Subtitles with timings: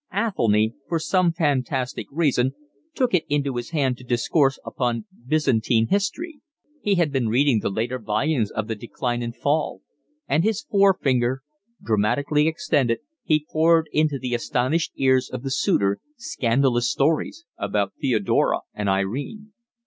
[0.11, 2.55] Athelny for some fantastic reason
[2.95, 6.41] took it into his head to discourse upon Byzantine history;
[6.81, 9.83] he had been reading the later volumes of the Decline and Fall;
[10.27, 11.43] and, his forefinger
[11.83, 18.61] dramatically extended, he poured into the astonished ears of the suitor scandalous stories about Theodora
[18.73, 19.53] and Irene.